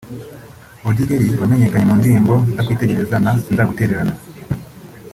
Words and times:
Auddy 0.85 1.03
Kelly 1.07 1.39
wamenyekanye 1.41 1.85
mu 1.87 1.95
ndirimbo 1.99 2.33
Ndakwitegereza 2.51 3.15
na 3.23 3.31
Sinzagutererana 3.43 4.13